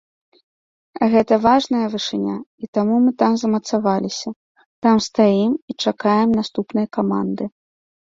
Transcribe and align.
Гэта 1.15 1.33
важная 1.47 1.81
вышыня, 1.93 2.33
і 2.65 2.71
таму 2.79 2.95
мы 3.05 3.11
там 3.21 3.31
замацаваліся, 3.43 4.29
там 4.89 4.95
стаім 5.11 5.51
і 5.69 5.81
чакаем 5.83 6.29
наступнай 6.43 6.87
каманды. 7.01 7.43